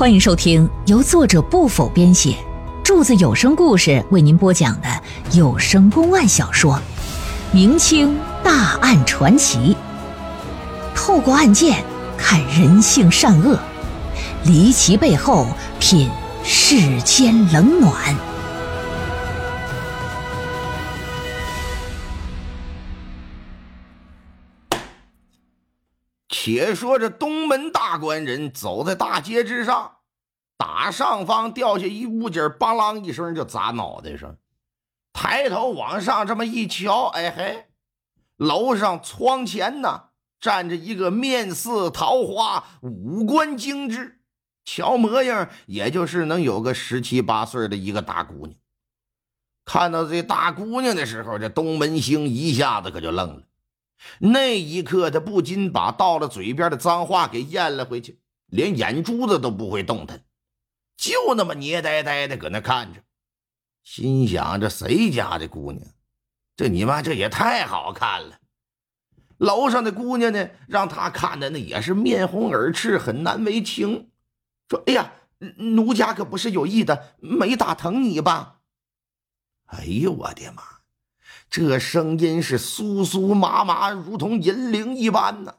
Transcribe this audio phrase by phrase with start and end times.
[0.00, 2.34] 欢迎收听由作者不否编写，
[2.82, 4.88] 柱子有声故事为您播讲的
[5.32, 6.72] 有声公案小说
[7.52, 9.76] 《明清大案传奇》，
[10.96, 11.84] 透过案件
[12.16, 13.58] 看人性善恶，
[14.46, 15.46] 离奇背后
[15.78, 16.08] 品
[16.42, 17.94] 世间冷暖。
[26.32, 29.90] 且说这东门大官人走在大街之上，
[30.60, 34.36] 打上方掉下一物件，梆啷一声就砸脑袋上。
[35.10, 37.68] 抬头往上这么一瞧，哎嘿，
[38.36, 44.20] 楼上窗前呢站着一个面似桃花、五官精致，
[44.66, 48.54] 瞧模样也就是能有个十七八岁的一个大姑娘。
[49.64, 53.44] 看到这大姑娘的时候，这东门星一下子可就愣了。
[54.18, 60.22] 那一刻，他不禁把到了嘴边的脏话给咽了回去，连眼珠子都不会动弹，
[61.00, 63.00] 就那么捏呆呆的搁那看着，
[63.82, 65.82] 心想：这谁家的姑娘？
[66.54, 68.38] 这你妈这也太好看了！
[69.38, 74.10] 楼上的姑娘呢，让他看的那也是面红耳赤，很难为情，
[74.68, 75.14] 说：“哎呀，
[75.56, 78.58] 奴家可不是有意的，没打疼你吧？”
[79.72, 80.62] 哎呦，我的妈！
[81.48, 85.54] 这声音是酥酥麻麻，如同银铃一般呢。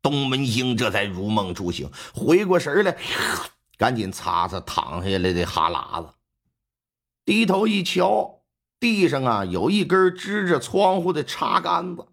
[0.00, 2.96] 东门星这才如梦初醒，回过神来，
[3.78, 6.12] 赶紧擦擦淌下来的哈喇子，
[7.24, 8.42] 低头一瞧，
[8.80, 12.04] 地上啊有一根支着窗户的插杆子，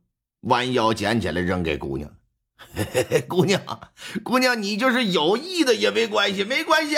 [0.41, 2.15] 弯腰捡起来扔给姑娘。
[2.73, 3.61] 嘿嘿嘿，姑娘，
[4.23, 6.95] 姑娘，你就是有意的也没关系，没关系。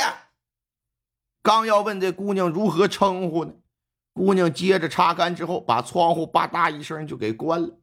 [1.41, 3.53] 刚要问这姑娘如何称呼呢？
[4.13, 7.79] 姑娘接着擦干之后，把窗户吧嗒一声就给关了。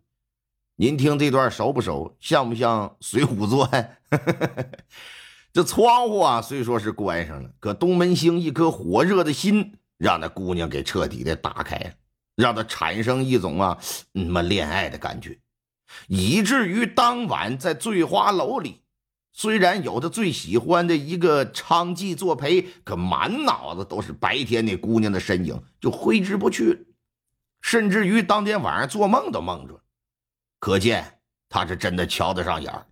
[0.76, 2.14] 您听这段熟不熟？
[2.20, 3.98] 像不像《水浒传》？
[5.54, 11.92] 这窗户啊，虽说是关上了，可东门星一颗火热的心，让那姑娘给彻底的打开了，
[12.34, 13.78] 让她产生一种啊，
[14.10, 15.38] 那么恋爱的感觉，
[16.08, 18.80] 以至于当晚在醉花楼里。
[19.32, 26.88] 虽然有他最喜欢的一个娼妓作陪，可满脑子都是白天那姑娘的身影，就挥之不去。
[27.60, 29.80] 甚至于当天晚上做梦都梦着，
[30.58, 31.18] 可见
[31.48, 32.86] 他是真的瞧得上眼儿。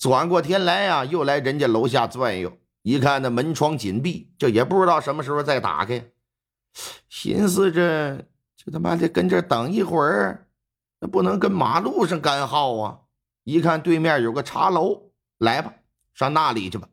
[0.00, 2.50] 转过天来呀，又来人家楼下转悠，
[2.80, 6.02] 一看那门窗紧闭，这也不知道什么时候再打开。
[7.10, 8.16] 寻思着，
[8.56, 10.48] 就他妈的跟这等一会儿，
[11.00, 13.00] 那不能跟马路上干耗啊！
[13.44, 15.10] 一看对面有个茶楼。
[15.36, 15.74] 来吧，
[16.14, 16.88] 上那里去吧，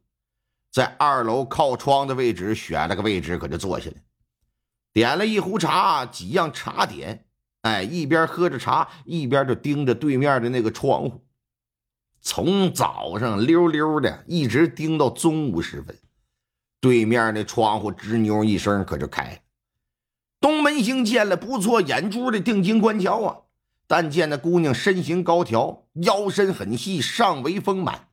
[0.72, 3.96] 在二楼靠窗的位置选了个位置，可就坐下来，
[4.92, 7.26] 点了一壶茶，几样茶点，
[7.62, 11.27] 哎，一边喝着茶，一边就盯着对面的那个窗户，
[12.30, 15.98] 从早上溜溜的一直盯到中午时分，
[16.82, 19.38] 对面那窗户吱扭一声，可就开了。
[20.42, 23.38] 东门星见了不错眼珠的定睛观瞧啊，
[23.88, 28.10] 但见那姑娘身形高挑，腰身很细，上围丰满。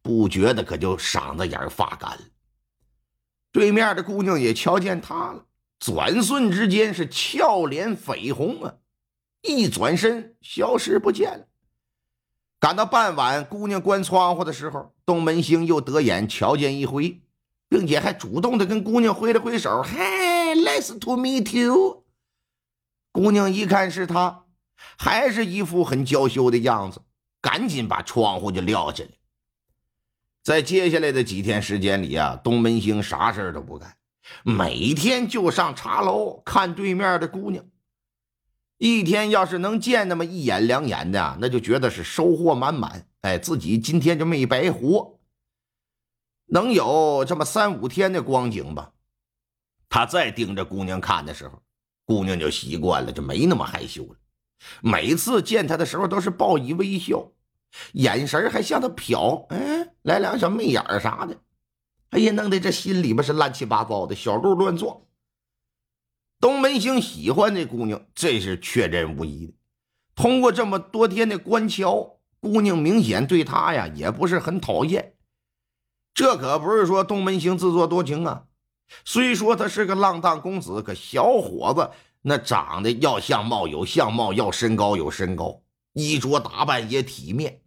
[0.00, 2.20] 不觉得可就嗓子眼发干了。
[3.50, 5.46] 对面的姑娘也瞧见他了，
[5.80, 8.74] 转瞬之间是俏脸绯红啊，
[9.42, 11.48] 一转身消失不见了。
[12.60, 17.22] 赶到傍晚，姑娘关窗户的时候，东门星又得眼瞧见一回，
[17.70, 22.04] 并且还主动的跟姑娘挥了挥手：“嗨，nice to meet you。”
[23.12, 24.44] 姑娘一看是他，
[24.98, 27.00] 还是一副很娇羞的样子，
[27.40, 29.10] 赶紧把窗户就撂下来。
[30.42, 33.96] 在接下来的几天时间里啊，东门星啥事都不干，
[34.44, 37.64] 每天就上茶楼看对面的姑娘。
[38.80, 43.06] 一天要是能见那么一眼两眼的，那就觉得是收获满满。
[43.20, 45.18] 哎，自己今天就没白活。
[46.46, 48.92] 能有这么三五天的光景吧。
[49.90, 51.60] 他再盯着姑娘看的时候，
[52.06, 54.16] 姑娘就习惯了，就没那么害羞了。
[54.80, 57.30] 每次见他的时候，都是报以微笑。
[57.92, 61.36] 眼神还向他瞟，哎，来两小媚眼儿啥的，
[62.12, 65.02] 哎呀，弄得这心里边是乱七八糟的，小鹿乱撞。
[66.40, 69.52] 东门星喜欢这姑娘，这是确认无疑的。
[70.14, 75.14] 通过这么多天的观瞧，姑娘明显对他呀也不是很讨厌。
[76.14, 78.46] 这可不是说东门星自作多情啊。
[79.04, 81.90] 虽说他是个浪荡公子，可小伙子
[82.22, 85.62] 那长得要相貌有相貌，要身高有身高。
[85.92, 87.62] 衣着打扮也体面，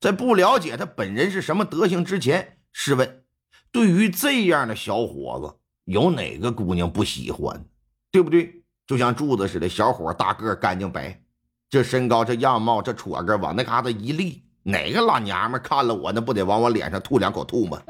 [0.00, 3.24] 在不了解他本人是什么德行之前，试问，
[3.70, 5.59] 对于这样的小伙子，
[5.90, 7.64] 有哪个姑娘不喜欢？
[8.12, 8.62] 对不对？
[8.86, 11.20] 就像柱子似的，小伙大个干净白，
[11.68, 17.82] 这身高，这样貌，这戳个往那嘎达一立，哪个老娘们看了我，那不得往我脸上吐两口吐沫，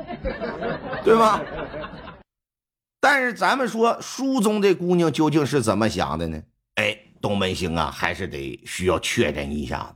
[1.04, 1.42] 对吧？
[3.00, 6.42] 但是咱们说书中这姑娘究竟是怎么想的呢？
[6.76, 9.94] 哎，东门星啊，还是得需要确认一下。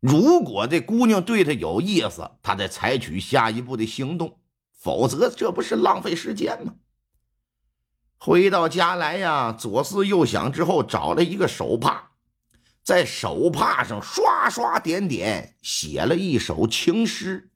[0.00, 4.30] 如果这姑娘对他有意思，他再采取下一步的行动；
[4.72, 6.72] 否则，这不是浪费时间吗？
[8.22, 12.10] 回到家来呀，左思右想之后，找了一个手帕。
[12.82, 17.50] 在手帕上刷刷点点写了一首情诗，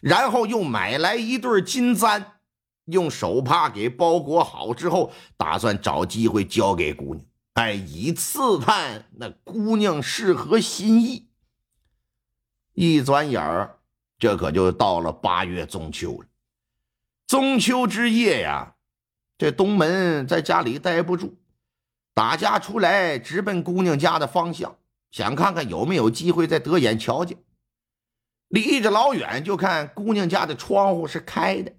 [0.00, 2.38] 然后又买来一对金簪，
[2.86, 11.28] 用手帕给包裹好之后，打算找机会交给姑娘，哎，以刺探那姑娘是何心意。
[12.72, 13.78] 一转眼儿，
[14.18, 16.26] 这可就到了八月中秋了。
[17.26, 18.74] 中秋之夜呀，
[19.42, 21.36] 这东门在家里待不住。
[22.14, 24.76] 打家出来，直奔姑娘家的方向，
[25.10, 27.36] 想看看有没有机会再得眼瞧见。
[28.46, 31.72] 离着老远，就看姑娘家的窗户是开的。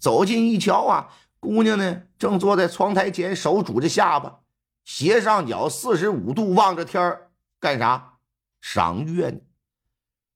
[0.00, 1.08] 走近一瞧啊，
[1.38, 4.40] 姑娘呢正坐在窗台前，手拄着下巴，
[4.84, 7.30] 斜上角四十五度望着天儿，
[7.60, 8.14] 干啥？
[8.60, 9.38] 赏月呢。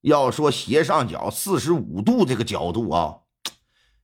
[0.03, 3.19] 要说斜上角四十五度这个角度啊，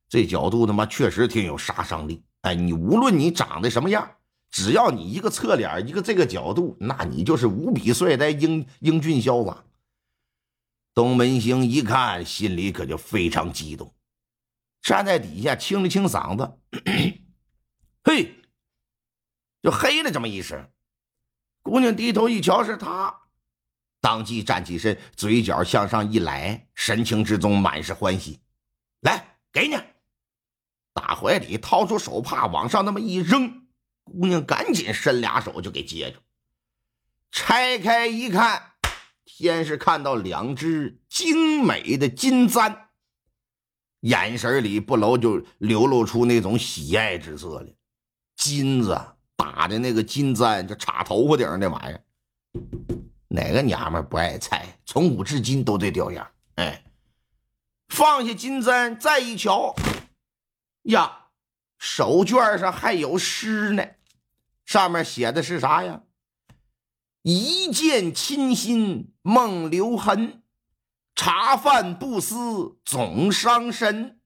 [0.09, 2.25] 这角度他妈确实挺有杀伤力。
[2.43, 4.17] 哎，你无论你长得什么样。
[4.51, 9.63] 只要你一个侧脸，一个这个角度，那你就是无比帅呆、英英俊潇洒。
[10.95, 13.95] 东门星一看，心里可就非常激动，
[14.81, 16.59] 站在底下清了清嗓子
[18.03, 18.43] ：“嘿！”
[19.63, 20.71] 就嘿了这么一声。
[21.63, 23.15] 姑娘低头一瞧，是他，
[24.01, 28.41] 当即站起身，嘴角向上一来，神情之中满是欢喜
[29.03, 29.77] ：“来，给你！”
[31.09, 33.67] 大怀里掏出手帕，往上那么一扔。
[34.05, 36.19] 姑娘赶紧伸俩手就给接住，
[37.31, 38.73] 拆开一看，
[39.25, 42.91] 先是看到两只精美的金簪，
[44.01, 47.73] 眼神里不楼就流露出那种喜爱之色来。
[48.37, 49.01] 金子
[49.35, 52.05] 打的那个金簪，就插头发顶上那玩意儿，
[53.29, 54.79] 哪个娘们不爱猜？
[54.85, 56.31] 从古至今都这调样。
[56.57, 56.85] 哎，
[57.89, 59.75] 放下金簪，再一瞧，
[60.89, 61.29] 呀，
[61.79, 63.85] 手绢上还有诗呢。
[64.65, 66.03] 上面写的是啥呀？
[67.23, 70.43] 一见倾心梦留痕，
[71.15, 74.21] 茶饭不思总伤身。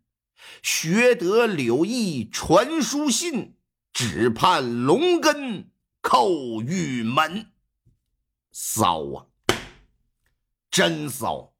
[0.62, 3.56] 学得柳毅传书信，
[3.92, 5.70] 只盼龙根
[6.02, 7.52] 叩玉门。
[8.50, 9.26] 骚啊，
[10.70, 11.54] 真骚！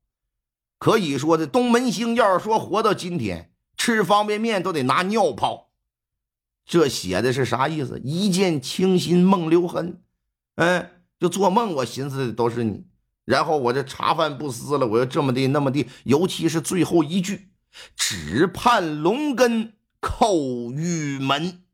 [0.78, 3.51] 可以说这东门星要是说活到今天，
[3.84, 5.72] 吃方便面都得拿尿泡。
[6.64, 8.00] 这写的是啥意思？
[8.04, 10.00] 一见倾心梦留痕，
[10.54, 10.88] 嗯，
[11.18, 12.84] 就做梦我寻思的都是你，
[13.24, 17.48] 然后我这茶饭不思了，我又这么的那么的，尤其是最后一句，
[17.96, 21.64] 只盼龙根叩玉门。